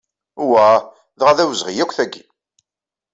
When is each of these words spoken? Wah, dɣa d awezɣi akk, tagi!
Wah, 0.49 0.77
dɣa 1.19 1.37
d 1.37 1.39
awezɣi 1.43 1.75
akk, 1.83 1.91
tagi! 1.97 2.23